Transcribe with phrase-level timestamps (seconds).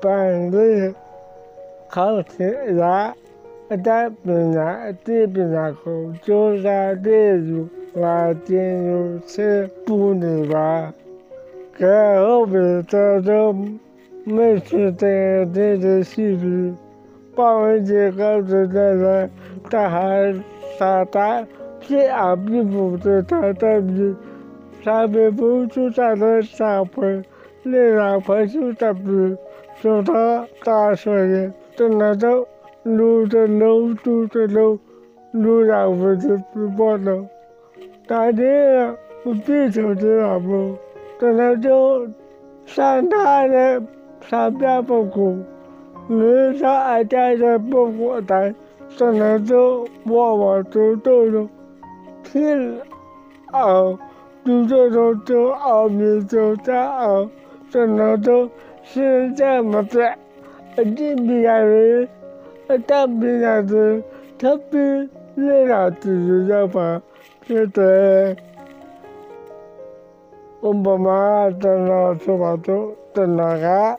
[0.00, 0.94] 班里
[1.88, 3.14] 考试呀，
[3.84, 10.92] 在平常地平常后就在列入我进入是不里吧，
[11.78, 13.54] 在后面这就
[14.24, 16.76] 每次在这个视频，
[17.34, 19.30] 报完节告诉大家，
[19.70, 20.34] 他还
[20.78, 21.46] 傻蛋，
[21.80, 24.16] 这样并不是他的名。
[24.82, 27.24] 上面不出场的小朋
[27.62, 29.36] 另外朋友的比，
[29.76, 32.46] 说他大声的，等那种
[32.82, 34.78] 录着录录着录，
[35.32, 36.16] 录上不是
[36.52, 37.24] 直播了。
[38.06, 38.42] 大姐，
[39.24, 40.74] 我必须知道不？
[41.18, 42.08] 等那就
[42.64, 43.82] 上台的
[44.20, 45.38] 上边不哭，
[46.08, 48.54] 你上爱家的不过台，
[48.98, 51.48] 等那就往往走走了，
[52.22, 52.78] 听
[53.50, 53.98] 啊。
[54.44, 57.26] 读这种就奥秘就在奥，
[57.70, 58.46] 这能都
[58.84, 60.14] 是这么的，
[60.76, 62.08] 这比亚人，
[62.86, 64.02] 这比亚人，
[64.38, 64.80] 特别
[65.34, 67.02] 热闹自由吧，
[67.48, 68.36] 对对。
[70.60, 73.96] 我妈妈在那说话都在那个，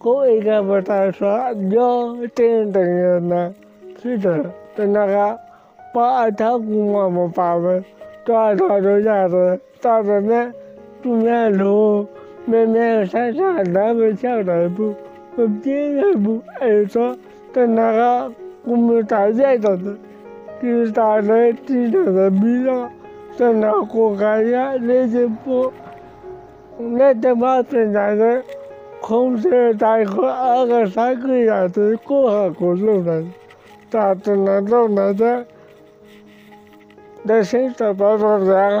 [0.00, 3.54] 我一个不太说，有点等人呢，
[4.00, 4.44] 是的，
[4.76, 5.38] 在那个，
[5.92, 7.84] 把他姑妈妈发问，
[8.24, 9.58] 抓他就下子。
[9.80, 10.54] 大人们，
[11.02, 12.08] 不面路，面
[12.46, 14.94] 面山上那么小的步，
[15.34, 17.16] 我今也不爱说，
[17.52, 18.32] 在那个
[18.64, 19.94] 我们大街上的，
[20.62, 22.88] 就是大人经常的比较，
[23.36, 25.72] 在那过家家那些不，
[26.78, 28.42] 那他妈现在的，
[29.00, 33.24] 空车大和二个三个样子过河过路的，
[33.90, 35.44] 大子那种那的，
[37.22, 38.80] 那现在多少人？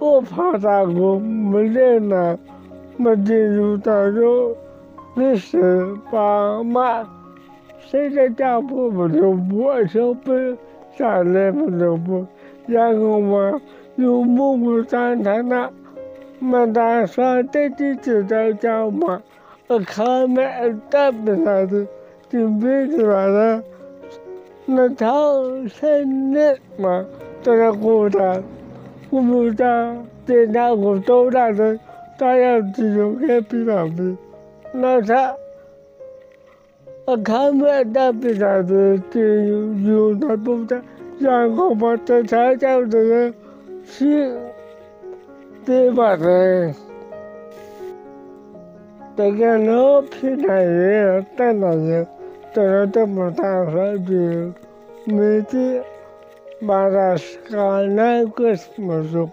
[0.00, 2.38] 不了这种，我，怕他我没人了，
[2.96, 4.56] 没进入到就
[5.14, 7.06] 没事爸妈，
[7.78, 10.56] 谁在家不不就不小辈
[10.96, 12.26] 下来不就不，
[12.66, 13.60] 然后嘛
[13.96, 15.70] 又蘑菇长大了，
[16.38, 19.20] 没打算在地就在家嘛，
[19.68, 20.42] 我看没
[20.88, 21.86] 带不啥子，
[22.30, 23.62] 就没去了，
[24.64, 25.12] 那他
[25.68, 27.04] 三年嘛
[27.42, 28.42] 在那过的。
[29.10, 31.78] 我们家在那个多大的
[32.16, 34.16] 大样子就开皮囊皮，
[34.72, 35.34] 那他，
[37.06, 40.80] 我看不到皮囊子就有那不的，
[41.18, 43.32] 然后把这菜叫这个
[43.84, 44.38] 是，
[45.66, 46.72] 对吧的？
[49.16, 52.06] 这个老皮囊人带那些，
[52.54, 54.52] 这个这么大孩子，
[55.04, 55.82] 没得。
[56.66, 57.16] 把他
[57.50, 59.28] 赶来个什么时候？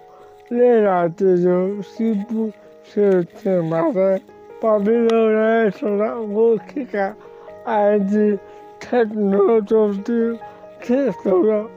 [0.50, 2.52] 来了这就西部
[2.84, 4.20] 是挺麻烦。
[4.60, 7.16] 把别人来说了，我看看，
[7.64, 8.40] 儿子
[8.80, 10.40] 看那种的，
[10.80, 11.68] 看熟了，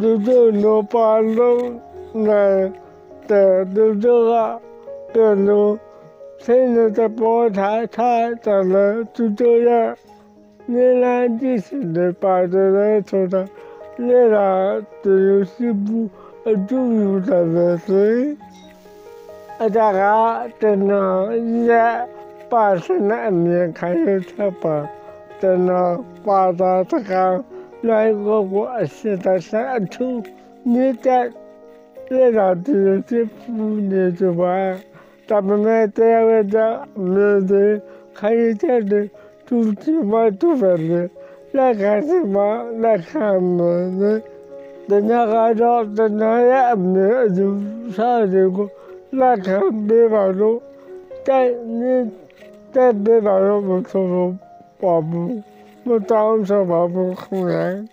[0.00, 1.80] 就就能把路
[2.12, 2.70] 那
[3.26, 4.60] 的就这个
[5.12, 5.78] 的路，
[6.38, 9.96] 现在在包他他怎么就这样？
[10.66, 13.48] 原来你是的把这个头上，
[13.96, 16.08] 你来这就是不
[16.44, 18.36] 呃重要的事。
[19.58, 22.08] 啊，大家真的也
[22.48, 24.88] 八十来年开始才把，
[25.40, 27.42] 真的把他这个
[27.82, 30.22] 来个我现在三处，
[30.62, 31.30] 你在
[32.08, 34.78] 原来这些妇女之外，
[35.26, 37.80] 咱们那单位的面对
[38.14, 39.08] 开始这的。
[39.50, 41.08] 都他妈都反正，
[41.52, 42.64] 那干什么？
[42.80, 44.22] 来看么呢？
[44.88, 47.00] 人家按照人家也没
[47.34, 47.58] 就
[47.90, 48.68] 啥结果，
[49.08, 50.60] 那看没法弄。
[51.24, 52.10] 在你
[52.70, 54.36] 在没法弄，我说说，
[54.80, 55.42] 我不，
[55.88, 57.88] 我当时我不可能。